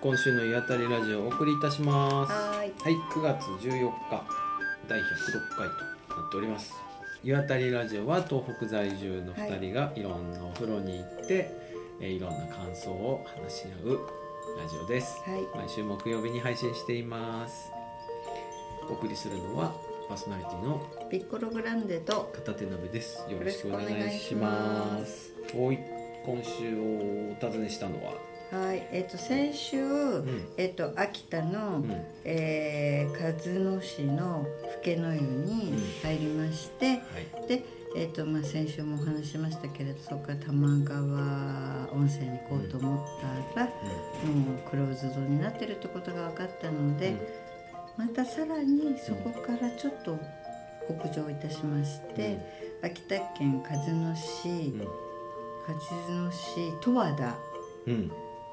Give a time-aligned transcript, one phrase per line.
[0.00, 2.32] 今週の湯あたりラジオをお送りいたします。
[2.32, 2.72] はーい。
[2.82, 4.24] はい、9月14日
[4.86, 5.02] 第106
[5.56, 6.72] 回となっております。
[7.24, 10.02] 湯あたりラジオは東北在住の2人がい。
[10.04, 11.50] ろんなお風呂に行って、
[12.00, 13.98] えーいろんな感想を話し合う
[14.62, 15.20] ラジオです。
[15.26, 15.40] はい。
[15.56, 17.68] 毎週木曜日に配信しています。
[18.88, 19.74] お送りするのは
[20.08, 23.26] パーソナリティのピッコログランデと片手鍋です。
[23.28, 25.32] よよろしくお願願いしまます。
[25.56, 25.78] おい。
[26.24, 28.12] 今週お尋ねしたのは
[28.50, 30.48] はいえっ、と先週、ん。
[30.56, 32.06] えっ、と秋田の、うん。
[32.24, 34.46] えー鹿角市の
[34.82, 37.00] 更の湯に入りまして、はい。
[37.46, 37.64] で
[37.96, 43.72] えっ、とまあ先週もお話ししましたけれどそこから玉川温泉に行こうと思ったら、も
[44.66, 47.16] うクローズドになってるってことが分かったので、
[47.98, 50.18] またさらにそこからちょっと
[51.00, 52.38] 北上いたしまして、
[52.82, 53.82] 秋田県鹿角
[54.16, 54.88] 市、うん。
[55.66, 57.34] 鹿角市十和田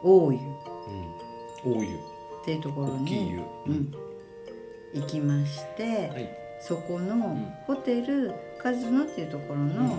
[0.03, 0.41] 大湯っ
[1.65, 1.77] うん。
[1.79, 1.99] 大湯
[2.45, 3.93] ていうところに湯うん、
[4.93, 6.29] 行きまして、はい。
[6.61, 7.53] そこのん。
[7.65, 9.97] ホテル鹿角っていうところうんの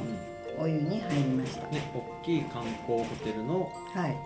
[0.58, 4.17] お湯に入りました、ね、大きい観光ホテルの、はい、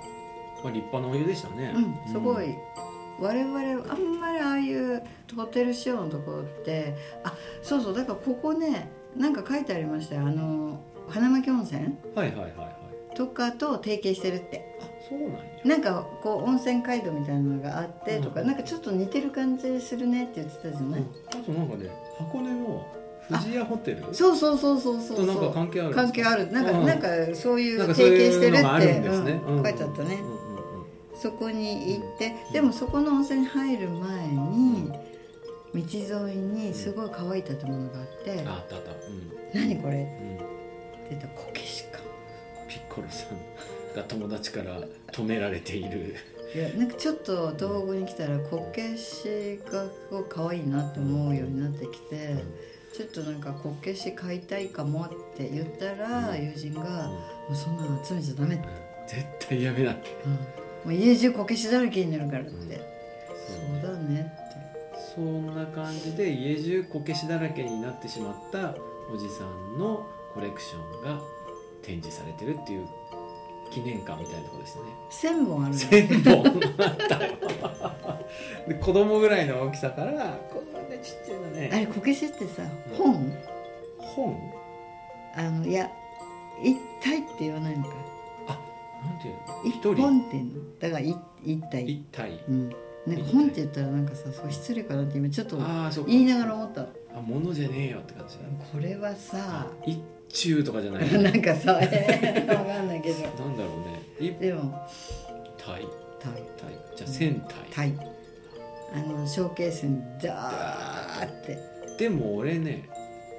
[0.62, 1.72] まあ、立派なお湯でしたね。
[1.74, 2.54] うん、すごい、
[3.20, 3.58] 我々
[3.92, 5.02] あんまりああいう
[5.36, 10.22] ホテル仕様のところってあそうそうだからここねなんか書いてありましたよ。
[10.22, 12.66] あの花巻温泉はいはいはいは
[13.12, 13.16] い。
[13.16, 14.64] とかと提携してるって。
[14.64, 14.69] あ、
[15.08, 15.40] そうなんや。
[15.64, 22.86] なんかこう温泉街道みたいなのがあってとか、うんなんかちょっと似てる感じするねって言ってたじゃない、あとなんかね、箱根の
[23.28, 24.14] 富士屋ホテル？
[24.14, 25.16] そうそうそうそうそう。
[25.16, 26.52] となんか関係ある関係ある。
[26.52, 26.86] なんか、うん。
[26.86, 28.86] なんかそういう提携してるって。
[28.86, 29.56] いう。
[29.56, 29.62] うん。
[29.62, 30.40] 書いてあったね、うんうんうん
[31.20, 34.98] そこに行ってでもそこの温泉に入る前に道
[35.74, 38.90] 沿いにすごい可愛い建物があってああったあった。
[38.92, 40.06] うん「何これ?」うん。
[40.06, 40.44] って
[41.10, 41.98] 言ったら「こけしか。
[42.66, 43.36] ピッコロさん
[43.94, 44.80] が友達から
[45.12, 46.16] 止められている。」
[46.52, 52.34] いやなんかちょっと東北に来たらこけしがすごい可愛いなって思うようになってきて、
[52.92, 56.44] ちょっとなんかこけし買いたいかもって言ったら、うん。
[56.44, 56.80] 友人が
[57.48, 58.66] 「もうそんなの集めちゃダメ」って、
[59.06, 59.92] 絶対やめな。
[59.92, 60.32] うん。
[60.32, 60.38] も
[60.86, 62.60] う家中こけしだらけになるからって、うん。
[63.80, 64.50] そうだねって。
[65.14, 68.74] そんな感じで家中こけしだらけになってしまった
[69.12, 70.04] おじさんの
[70.34, 71.20] コレクションが
[71.82, 72.88] 展示されてるっていう
[73.70, 74.82] 記念館みたいなところですね。
[75.10, 76.46] 1000本あるの千本。
[76.86, 77.32] あったよ
[78.68, 82.62] で子供ぐらいの大きさからこんなねちっちゃいのあねれこけしってさ
[82.96, 83.32] 本？
[83.98, 84.52] 本？
[85.36, 85.90] あのいや
[86.62, 87.90] 一体って言わないのか。
[89.02, 89.94] なんていうの？
[89.94, 90.52] 一本って言うの？
[90.78, 91.84] だから一一体。
[91.88, 92.44] 一体。
[92.48, 92.68] うん。
[93.06, 95.58] なんか本って言ったらなんかさそう失礼かなって今ちょっと
[96.06, 96.82] 言いながら思った。
[96.82, 96.86] あ
[97.24, 98.42] 物じゃねえよって感じだ
[98.72, 100.00] これはさ一
[100.32, 101.10] 中とかじゃない？
[101.22, 103.20] なんかさえーわかんないけど。
[103.22, 104.02] なんだろうね。
[104.18, 104.86] 一でも。
[105.58, 105.82] 体
[106.18, 107.40] 体体じゃあ千
[107.72, 108.06] 体体
[108.94, 111.58] あのショーケースにダーって。
[111.98, 112.88] でも俺ね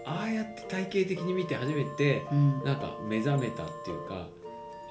[0.05, 2.63] ああやって体系的に見て初めてうん。
[2.63, 4.27] なんか目覚めたっていうか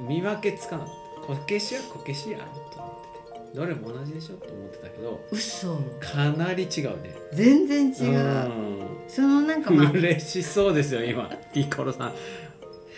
[0.00, 1.00] 見分けつかなかった。
[1.26, 2.44] こけしはこけしやろ
[2.74, 3.09] と思ってて
[3.54, 5.76] どれも同じでしょと思ってたけど嘘。
[6.00, 7.14] かなり違うね。
[7.32, 8.50] 全然違う、う
[9.08, 11.28] そのなんかまあん嬉しそうですよ今。
[11.52, 12.12] ピッコロさん。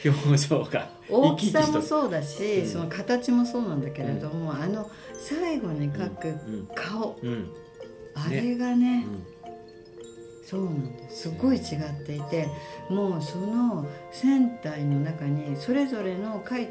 [0.04, 0.90] 表情が。
[1.08, 6.69] 大きさもそうだし、うんその形もそうなんだけれども、あの最後に描くうん。
[6.74, 7.50] 顔、うん。
[8.14, 9.32] あれがねうん
[10.44, 11.22] そうなんです。
[11.22, 12.46] すごい違っていて
[12.90, 16.69] もうその船体の中にそれぞれの描い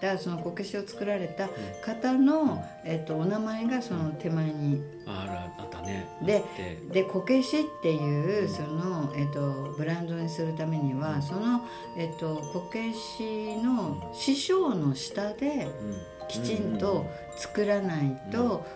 [0.00, 1.48] たそのこけしを作られた
[1.84, 4.82] 方の、えっと、お名前がその手前に。
[5.06, 6.06] あらあったね。
[6.24, 6.42] で
[6.92, 11.22] でこけしっていううんその、えっと、ブランドにするためには、うん。
[11.22, 11.62] その、
[11.96, 16.16] えっと、こけしの師匠の下でうん。
[16.28, 17.06] きちんと
[17.36, 18.66] 作らないと、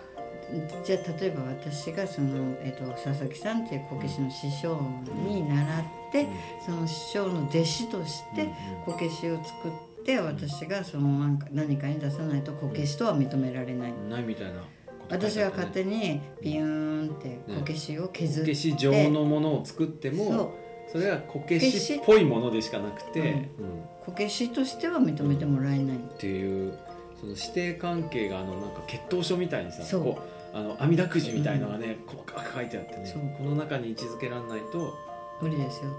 [0.85, 4.79] じゃあ例えば私がその、えっと、佐々木さんっていうこけしの師匠
[5.27, 6.27] に習って、
[6.65, 8.49] その師匠の弟子として
[8.85, 13.91] こけしを作って私がそのなんか何かに出さないとこけしとは認められない。
[13.91, 14.63] うんないみたいな
[15.09, 15.65] 私てあったね。
[15.65, 20.51] が勝手にビューンってこけしを削って、こけし状のものを作ってそもう。
[20.91, 23.83] それはこけしっぽいものでしかなくて、うん。
[24.05, 26.77] こけしとしては認めてもらえない、っていう
[27.19, 30.19] その指定関係があのなんか血統書みたいにさこ
[30.53, 33.35] うあの網だくじみたいのがね、細かく書いてあってね。
[33.37, 34.93] この中に位置づけられないと
[35.41, 35.91] 無理ですよ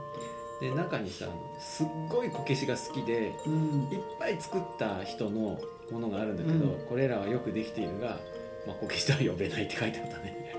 [0.62, 1.26] で中にさ
[1.58, 3.88] すっごいこけしが好きでうん。
[3.90, 5.58] いっぱい作った人の
[5.90, 6.86] ものがあるんだけど、うん。
[6.88, 8.20] これらはよくできているが、
[8.64, 10.54] まあ、こけしとは呼べないって書いてあったね。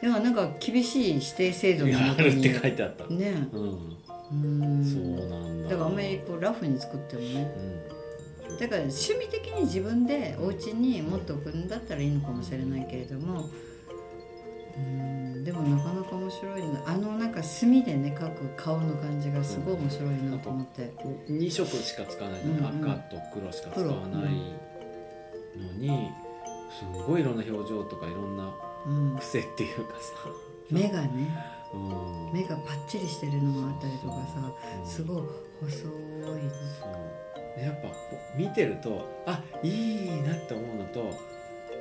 [0.00, 3.06] でもなんか厳しい指定制度のもとにあるって書いてあった。
[3.08, 3.48] ね。
[3.52, 3.96] うん、
[4.30, 4.84] うん。
[4.84, 5.70] そうなんだ。
[5.70, 7.52] だからあんまりこうラフに作ってもね。
[8.48, 13.75] うん、だから趣味的に自分でお家に持っておくんだったらいいのかもしれないけれどもうん
[15.44, 16.82] でもなかなか面白いな。
[16.86, 20.92] あのなんか墨でね描く顔の感じがすごい面白いなと思って、
[21.28, 22.66] 2色しか使わない、うんうん。
[22.66, 24.32] 赤と黒しか使わない
[25.56, 26.10] のに
[26.78, 28.52] すごいいろんな表情とかいろんな
[28.86, 30.30] うん、癖っていうかさ、
[30.70, 31.36] 目がね
[31.74, 35.22] うん、目がパッチリしてるのもあったりとかさうんすごい
[35.60, 35.80] 細い。
[35.80, 35.92] そう。
[37.56, 37.88] でやっぱ
[38.36, 41.10] 見てるとあいいなって思うのと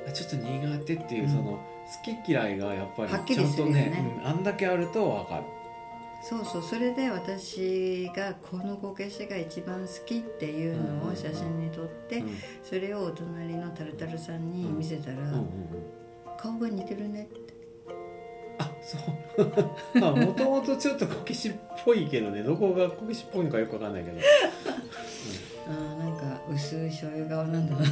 [0.08, 1.30] あちょっと苦手っていううん。
[1.30, 5.44] その、好き嫌いがやっぱりはっきちゃんとねねうんあんだけあると分かる。
[6.24, 15.46] そうそうそれで私がこのこけしが一番好きっていうのを写真に撮ってうんそれをお隣のタルタルさんに見せたらうんうんうん。
[16.38, 17.54] 顔が似てるねって。
[18.58, 19.00] あそう。
[20.00, 21.54] まあもともとちょっとこけしっ
[21.84, 22.42] ぽいけどね。
[22.42, 24.18] どこがこけしっぽいのかよく分かんないけど。
[25.68, 27.86] あーなんか薄い醤油顔なんだな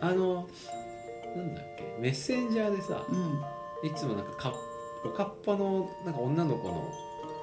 [0.00, 0.46] あの
[1.36, 1.73] なんだっけ？
[1.98, 3.88] メッセンジャーでさうん。
[3.88, 4.54] いつもなんかか
[5.04, 6.90] おかっぱのなんか女の子の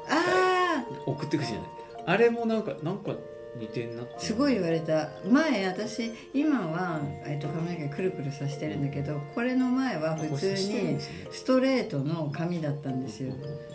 [0.10, 1.70] あ送ってくるじゃない。
[2.08, 3.14] あれもなんかなんか
[3.60, 5.10] 似てんなすごい言われた。
[5.30, 10.98] 前私今は、えっと、髪の毛くるくるさしてるんだけどこれの前は普通に
[11.32, 13.34] ストレートの髪だったんですよ。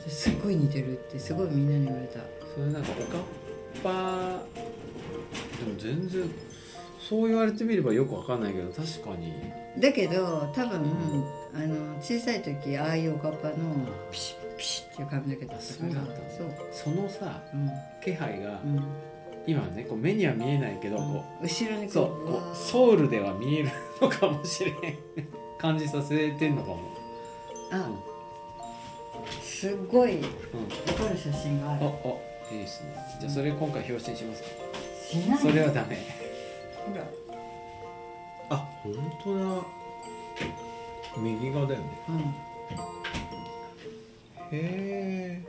[0.09, 2.21] すっごい似てるってすごいみんなに言われた。
[2.55, 3.23] それなんかおかっ
[3.83, 4.43] ぱ
[5.59, 6.23] でも全然
[7.09, 9.33] そう言われてみればよくわかんないけど確かに。
[9.79, 10.81] だけど多分、
[11.55, 13.55] あの小さい時ああいうおかっぱの
[14.11, 16.01] ピシッピシッっていう髪の毛だったから。
[16.31, 16.95] そうそう。
[16.95, 17.71] そのさうん。
[18.03, 18.83] 気配がうん。
[19.47, 23.71] 今ねこう目には見えないけどこ後ろにうそうこうソウルでは見える
[24.01, 24.75] のかもしれん
[25.59, 26.81] 感じさせてんのかも、
[27.71, 27.89] あ、
[29.41, 30.23] すっごいうん、
[30.89, 31.87] 残る写真がある。
[31.87, 32.97] ああいいですね。
[33.21, 34.49] じゃあそれ今回表紙にしますか。
[35.09, 35.39] しない。
[35.39, 36.26] それはダメ
[36.87, 37.05] ほら
[38.51, 39.77] あ本当だ。
[41.19, 41.87] 右側だよね。
[42.09, 42.19] うん。
[44.53, 45.43] へ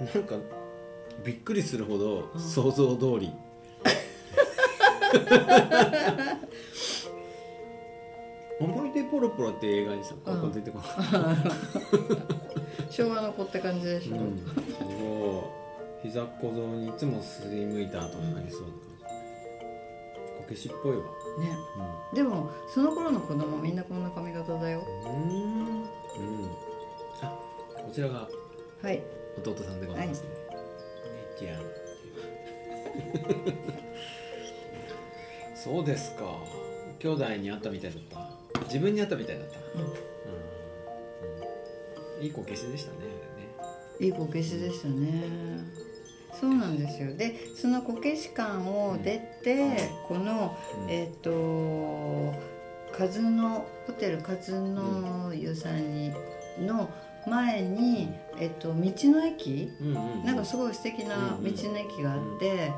[0.00, 0.10] え。
[0.14, 0.36] なんか
[1.24, 2.40] びっくりするほどうん。
[2.40, 3.32] 想像通り、
[8.58, 10.86] 思い出ポロポロって映画にさここ出てこない、
[12.90, 14.44] 昭和の子って感じでしょ、うん、す
[14.84, 15.54] ご
[16.04, 18.68] い膝小僧にいつもすりむいた後になりそうな
[20.50, 21.04] けしっぽいわ。
[21.38, 21.56] ね。
[22.12, 24.82] でもその頃の子供みんなこんな髪型だよ。
[25.04, 25.12] うん。
[25.12, 25.20] うん、
[25.82, 25.86] う
[26.46, 26.50] ん、
[27.22, 27.38] あ
[27.74, 28.28] こちらが
[28.82, 29.02] はい。
[29.38, 30.28] 弟さんでございますね、
[31.40, 31.60] 姉ちゃん。
[35.54, 36.42] そうですか。
[36.98, 38.28] 兄弟に会ったみたいだった。
[38.64, 39.58] 自分に会ったみたいだった。
[39.78, 39.84] うん。
[39.84, 39.88] うん。
[39.88, 39.92] う
[42.20, 42.24] ん。
[42.24, 42.98] いいこけしでしたね。
[44.00, 45.62] いいこけしでしたね
[46.40, 47.14] そうなんですよ。
[47.14, 50.56] でそのこけし館を出て、この
[50.88, 52.34] えっ、と
[52.96, 56.12] カズノホテルカズノ湯さんに
[56.60, 56.88] の
[57.26, 58.08] 前に、
[58.38, 59.70] えっと道の駅？
[59.80, 60.24] うんうんうん。
[60.24, 62.72] なんかすごい素敵な道の駅があって、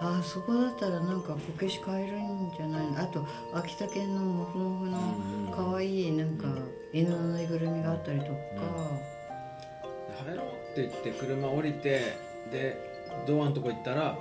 [0.00, 3.00] ああそこだったらなんかこけし買えるんじゃないの？
[3.00, 4.98] あと秋田県のモフモフの
[5.52, 6.46] 可愛いなんか
[6.92, 8.32] 犬のぬいぐるみがあったりとか、
[10.24, 12.16] 入ろうって言って車降りて
[12.52, 12.87] で
[13.26, 14.16] ドアのとこ行ったら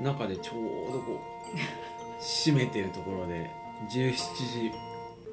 [0.00, 0.52] 中でちょ
[0.90, 1.20] うどこ
[1.54, 1.58] う
[2.20, 3.50] 閉めてるところで
[3.90, 4.72] 17時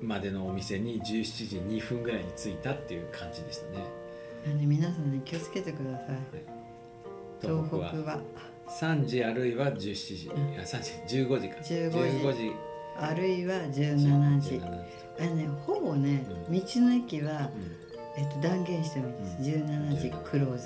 [0.01, 3.85] までのお店に17時2分ぐらいに着いたっていう感じでしたね。
[4.45, 6.17] なんで皆さんね気をつけてください。
[7.41, 7.93] 東北は。
[8.15, 8.21] は
[8.67, 10.53] 3時あるいは17時、うん。
[10.53, 11.55] いや3時15時か。
[11.57, 11.97] 15時。
[11.97, 12.51] 15時。
[12.97, 14.07] あるいは17時。
[14.07, 14.61] 17時。
[15.19, 17.83] あのねほぼねう道の駅は、うん。
[18.15, 20.65] えっと、断言してもいいです、17時17クローズ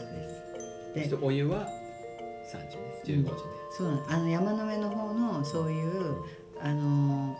[0.93, 1.09] です。
[1.11, 1.67] でお湯は
[2.47, 3.35] 3時ね15時ね、
[3.69, 6.15] そうあの山の上の方のそういう
[6.61, 7.35] あの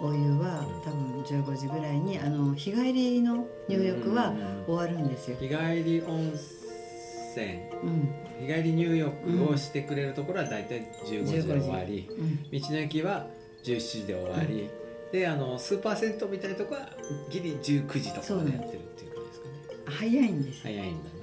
[0.00, 4.34] お湯は多分15時ぐらいにあの日帰りの入浴は
[4.66, 7.46] 終わるんですよ、日帰り温泉。
[7.82, 8.14] うん。
[8.40, 13.26] 日帰り入浴をしてくれるところは大体15時で終わり、うん、道の駅は
[13.64, 14.68] 17時で終わり、
[15.12, 16.90] であのスーパー銭湯みたいなとこは
[17.30, 19.52] ギリ19時とかまでやってるっていう感じですかね。
[19.86, 20.62] 早いんですよ。
[20.64, 21.16] 早いんだな。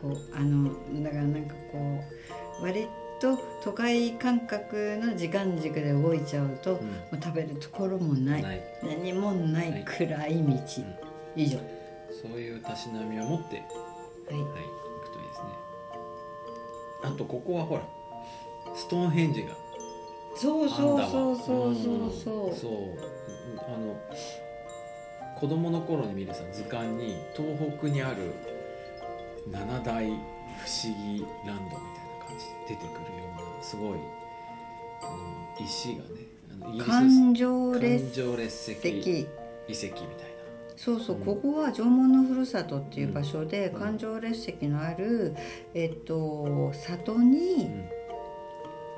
[0.00, 2.88] こうあのだからなんかこう割
[3.20, 6.78] と都会感覚の時間軸で動いちゃうと、も
[7.12, 8.62] う食べるところもない。
[8.82, 10.54] 何もない暗い道、
[11.36, 11.58] 以上。
[11.58, 11.78] は
[12.20, 13.62] そういうたしなみを持って、は
[14.32, 15.46] い、い行くといいですね。
[17.04, 17.82] あとここはほら
[18.74, 19.48] ストーンヘンジが
[20.34, 22.10] そうそうそうそうそうう。
[22.10, 22.72] んそうそう。
[23.58, 23.96] あの
[25.36, 28.32] 子供の頃に見るさ図鑑に東北にある
[29.46, 30.16] 七大不思
[31.14, 31.87] 議ランドみ
[32.68, 32.94] 出てくるよ
[33.38, 36.00] うなすごいうん石がね
[36.62, 39.20] あのイギリス環状環列石石
[39.68, 40.38] 遺跡みたい
[40.78, 41.24] そうそう、うん。
[41.24, 43.80] ここは縄文のふるさとっていう場所で、うん。
[43.80, 45.34] 環状列石のある、
[45.74, 47.88] えっと、里に、な、うん。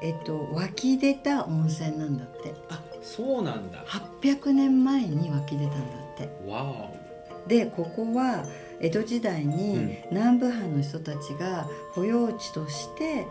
[0.03, 2.55] えっと、湧き出た温泉なんだって。
[2.69, 3.83] あそうなんだ。
[3.87, 6.29] 800年前に湧き出たんだって。
[6.47, 6.91] わ
[7.47, 8.45] でここは
[8.81, 9.97] 江戸時代にうん。
[10.11, 13.27] 南部藩の人たちが保養地として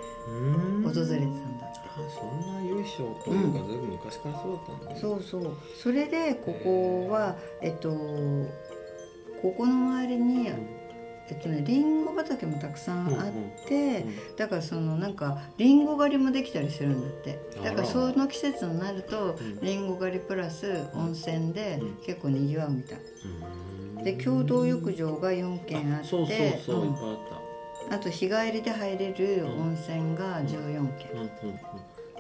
[0.84, 5.00] 訪れてたんだって、あそんな由緒というか、ずいぶん昔からそうだったんだね。
[5.00, 5.58] そうそう。
[5.76, 7.90] それでここはえっと
[9.42, 14.06] ここの周りに、えっとね、リンゴ畑もたくさんあって、
[14.38, 17.40] だからそのなんかリンゴ狩りもできたりするんだって。
[17.64, 19.60] だからその季節になるとうん。
[19.62, 21.96] リンゴ狩りプラス温泉でうん。
[22.06, 22.98] 結構にぎわうみたい。
[22.98, 23.69] うん
[24.04, 26.88] で共同浴場が4軒あってそうそうそう、うん。
[26.90, 27.18] いっぱいあっ
[27.90, 27.96] た。
[27.96, 30.48] あと日帰りで入れる温泉が14
[30.98, 31.52] 軒、うんうんう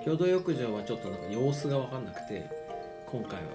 [0.02, 0.04] ん。
[0.04, 2.50] 共同浴場はちょっとなんか様子が分かんなくて
[3.06, 3.48] 今回は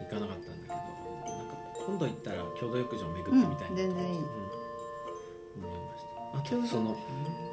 [0.00, 1.54] 行かなかったんだけどなんか
[1.86, 4.18] 今度行ったら共同浴場巡ってみたいな、うん全然いい。
[4.18, 4.24] うん。
[5.54, 6.56] 思いました。
[6.56, 6.96] あとその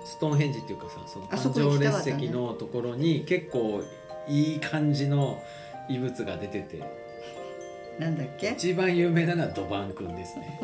[0.05, 2.11] ストーンヘンジっていうかさそのあそ環状こ行きたかったね。
[2.13, 3.83] 列石のところに結構
[4.27, 5.41] いい感じの
[5.89, 6.83] 遺物が出てて
[7.99, 8.51] なんだっけ？
[8.51, 10.59] 一番有名なのは土板くんですね。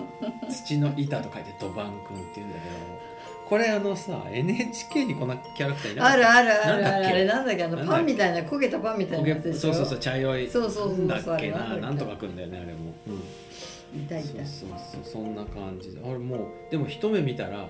[0.50, 3.06] 土の板と書いて土板くんっていうんだけど。
[3.48, 7.08] これあのさ NHK にこんなキャラクターいなかったあるあるあるある。
[7.08, 7.64] あれなんだっけ？
[7.64, 9.60] あのパンみたいな焦げたパンみたいなやつでしょ？
[9.60, 10.50] そうそうそう茶色い。
[10.50, 11.58] そうそうそうだっけな？
[11.58, 11.82] んだっけ？
[11.82, 14.28] ななんとかくんだよねあれも、うん、いたいた。
[14.46, 16.02] そうそうそうそんな感じで。
[16.04, 16.40] あれもう
[16.72, 17.68] でも一目見たら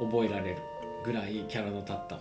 [0.00, 0.56] 覚えられる
[1.04, 2.18] ぐらいキャラの立った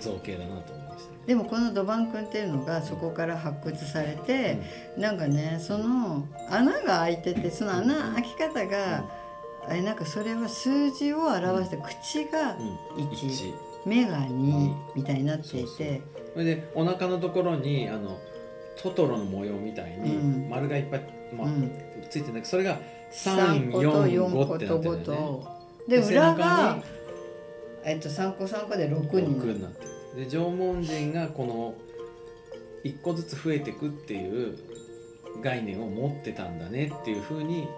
[0.00, 1.18] 造形だなと思いましたね。
[1.26, 4.58] でもこの土板くんっていうのがそこから発掘されて、
[4.96, 9.04] なんかねその穴が開いててその穴開き方が、
[9.68, 12.78] あれなんかそれは数字を表して、口がうん。
[13.84, 15.76] 目が2みたいになっていそうそう。
[15.78, 18.18] てそれでお腹のところにあの
[18.82, 20.50] トトロの模様みたいにうん。
[20.50, 21.70] 丸がいっぱい、まあうん。
[22.10, 22.78] ついてるんだけどそれが
[23.12, 25.04] 3個と4 345個ってなと5ってるよね。
[25.04, 25.56] と
[25.88, 26.82] で背裏中がに、
[27.86, 29.84] えっと、3個3個で6 6になって
[30.16, 30.24] る。
[30.24, 31.74] で縄文人がこの
[32.84, 34.58] 1個ずつ増えていくっていう
[35.42, 37.68] 概念を持ってたんだねっていうふうに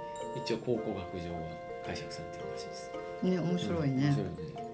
[0.45, 1.41] 一応考古学上は
[1.85, 2.91] 解釈されてるらしいです。
[3.23, 3.95] ね面白いね。
[3.95, 4.69] うん面、白いね。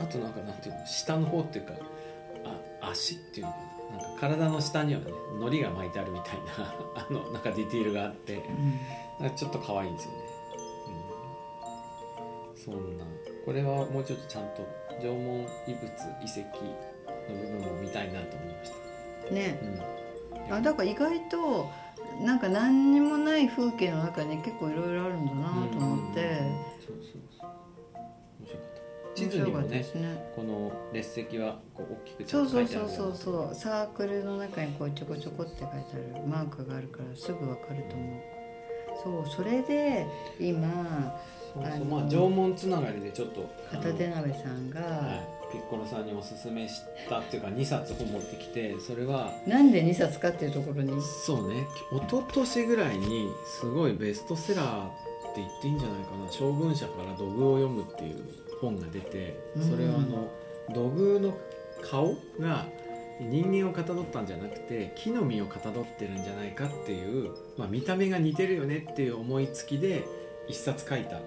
[0.00, 1.72] あとなんかなんていうの下の方っていうか
[2.44, 3.64] あ足っていうのかな。
[3.94, 8.42] なんか体の下にはね糊が巻いてあるみたいなあのなんかディティールがあって。
[9.20, 10.18] なんかちょっと可愛いんですよね、
[12.56, 13.04] うん、そんな
[13.44, 14.66] これはもうちょっとちゃんと
[15.00, 15.84] 縄文遺物
[16.22, 16.40] 遺跡
[17.28, 18.76] の部分を見たいなと思いました、
[19.28, 19.58] うんね。
[20.48, 21.70] うん、あだから意外と
[22.22, 27.50] なんか何にもない風景の中に結構いろいろあるんだなと思って、うんそうそうそう。
[28.40, 29.20] 面白かった。
[29.20, 30.32] 地図にも面白かったでねすね。
[30.36, 33.54] この列石はこう大きくちゃそんと書うそうそういてあるよそうそう。
[33.54, 35.74] サークルの中にこうちょこちょこって書いて
[36.14, 39.24] あるマークがあるからすぐわかると思う。
[39.26, 40.06] そうそれで
[40.38, 41.12] 今
[41.60, 45.34] まあ縄文つながりでちょっと片手鍋さんが、はい。
[45.52, 51.00] ピッコロさんにおすすめしたっていうか2冊本持ってきてそれはなんで2冊かっていうところに。
[51.00, 51.66] そうね。
[51.92, 53.28] 一昨年ぐらいに
[53.60, 54.90] すごいベストセラーっ
[55.34, 56.30] て言っていいんじゃないかな。
[56.30, 58.24] 将軍社から土偶を読むっていう
[58.60, 59.62] 本が出てうん。
[59.70, 60.28] それはあの
[60.74, 61.38] 土偶の
[61.82, 62.66] 顔が
[63.20, 70.04] 人間をかたどったんじゃなくて木の実をかたどってるんじゃないかっていう、まあ、見た目が似てるよねっていう思いつきで
[70.48, 71.20] 一冊書いた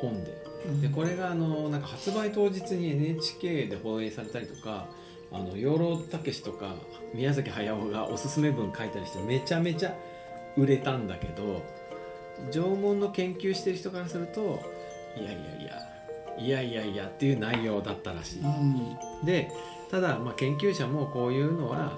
[0.00, 0.44] 本で。
[0.80, 4.86] でこれがあのなんか発売当日に NHK で放映されたりとか
[5.30, 6.76] あの養老たけしとか
[7.12, 9.94] 宮崎駿がおすすめ文書いたりしてめちゃめちゃ
[10.56, 11.62] 売れたんだけど
[12.50, 14.62] 縄文の研究してる人からすると
[15.16, 15.84] いやいやいや
[16.36, 18.40] いやいやいやっていう内容だったらしい。
[18.40, 18.96] うん。
[19.24, 19.50] で
[19.90, 21.92] ただ、まあ、研究者もこういうのはあの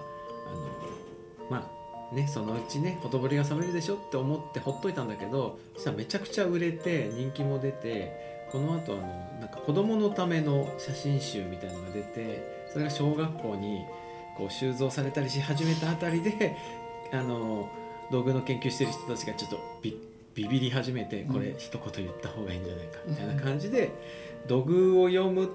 [1.51, 1.76] まあ
[2.13, 9.03] ねそのうちねほとぼりが冷めるでしょって思ってほっといたんだけどそしたらめちゃくちゃ売れて人気も出てこの後あの
[9.41, 13.85] なんか子供のための写真集みたいなのが出てそれが小学校に
[14.37, 16.57] こう収蔵されたりし始めたあたりで
[17.13, 17.69] あの
[18.11, 19.99] 道具の研究してる人たちがちょっとビ
[20.35, 23.91] ビビり始めてこれうん一言言った方がいいんじゃないかみたいな感じで
[24.47, 25.51] 土偶を読む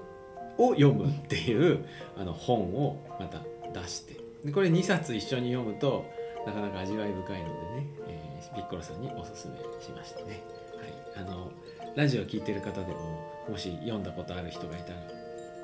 [0.58, 1.86] を読むっていう
[2.18, 3.42] あの本をまた
[3.80, 6.06] 出してでこれ2冊一緒に読むと
[6.46, 10.42] なかなか味わい深いのでね、えーピッコロさんにおすすめしましたね、
[11.16, 11.52] はい、あの
[11.96, 12.98] ラジオ聞いてる方でも
[13.48, 15.00] もし読んだことある人がいたら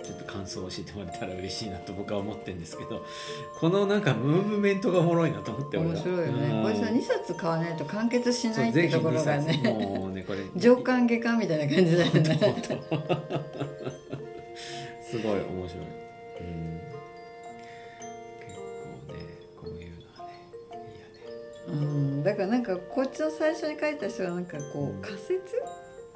[0.04, 3.04] ちょっと感想を教えてもらえたら嬉しいなと僕は思ってるんですけど
[3.60, 6.42] このなんかムーブメントがおもろいなと思って面白いようん。
[6.42, 9.64] ねこれさ2冊買わないと完結しないってそうところが2冊。
[9.64, 10.40] ねもうねこれ。
[10.56, 12.38] 上巻下巻みたいな感じだよね。
[15.02, 15.86] すごい面白い、
[16.42, 16.82] うん、
[21.68, 25.00] うん、だからなんかこっちの最初に書いた人はなんかこうん。
[25.00, 25.34] う仮説？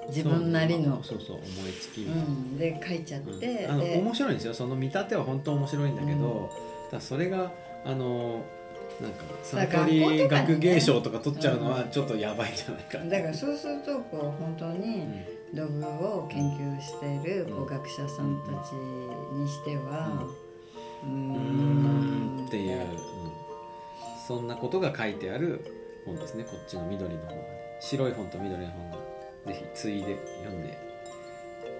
[0.07, 2.01] 自分なりの、そうそう思いつき。
[2.01, 3.71] うん、で書いちゃって、うん。
[3.71, 4.53] あので面白いんですよ。
[4.53, 6.49] その見立ては本当面白いんだけど、
[6.85, 6.89] うん。
[6.89, 7.51] ただそれが
[7.85, 8.43] あの
[8.99, 15.25] なんかサントリー学芸賞とか取っちゃうのはちょっとやばいんじゃないか、だからそうするとこう本当にうん。
[15.53, 17.63] 土偶を研究しているこうん。
[17.63, 20.25] う学者さんたちにしては
[21.03, 22.47] うーうーんん。
[22.47, 22.87] っていう、うん
[24.37, 25.59] そんなことが書いてある
[26.05, 26.43] 本ですね。
[26.43, 27.61] こっちの緑の方がね。
[27.81, 28.97] 白い本と緑の本が
[29.47, 30.77] ぜひついで読んで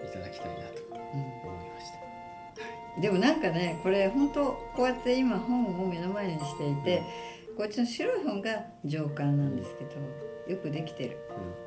[0.04, 1.92] いただきたいなと思いまし
[2.96, 7.04] たでもなんかねこれ本当こうやって今本を目の前にしていて、
[7.56, 11.18] こっちの白い本が上巻なんですけどよくできてる。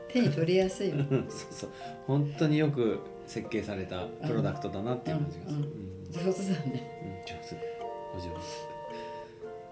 [0.08, 1.70] 手に取りやすい そうそう。
[2.06, 5.62] 本当によく設計されたプロダクトだなっていう感じがする、うん。
[5.62, 6.34] うん。
[6.34, 7.26] 上手だね、うん。
[7.26, 7.74] 上手。
[8.14, 8.28] お上
[8.68, 8.73] 手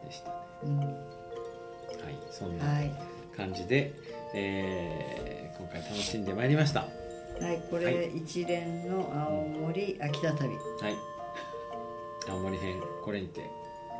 [0.04, 0.36] でしたね。
[0.64, 0.88] うん、はい
[2.30, 2.92] そんなはい。
[3.36, 3.92] 感じで、
[4.34, 6.80] えー今回楽しんでまいりました。
[6.80, 6.86] は
[7.40, 8.16] はい、これ、はい。
[8.16, 10.52] 一連の青森秋田旅。
[10.54, 10.58] い。
[12.28, 13.48] 青森編これにて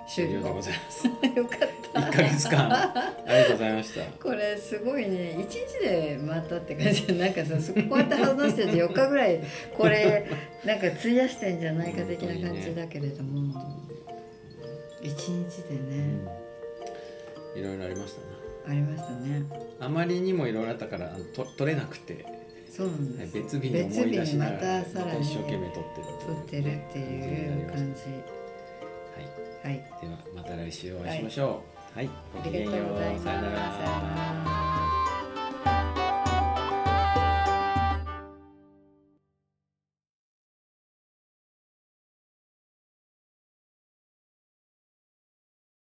[0.08, 0.42] 終了。
[0.42, 1.06] でございます。
[1.36, 1.58] よかっ
[1.92, 2.00] た。
[2.00, 2.72] 1ヶ月間。
[2.72, 4.00] ありがとうございました。
[4.22, 5.36] これすごいね。
[5.40, 9.40] 一日で回ったって感じでなんかさそこうやって話してて4日ぐらい
[9.76, 10.26] これ
[10.64, 13.54] なんか費やしてんじゃないか的な感じだけれども
[15.02, 15.96] 一日でうね、
[17.56, 17.58] ん。
[17.58, 19.40] いろいろありましたありましたね。
[19.80, 22.24] なあまりにもいろいろあったからあのと取れなくて。
[22.70, 23.34] そうなんです。
[23.34, 28.02] 別日に思い出しながらまたさらに一生懸命撮ってる撮ってるっていう感じ。
[29.64, 29.74] はい。
[29.74, 29.84] はい。
[30.00, 31.62] ではまた来週お会いしましょ
[31.94, 31.98] う。
[31.98, 33.24] はい、ありがとうございます。
[33.24, 33.56] さよなら。
[33.56, 34.71] さよなら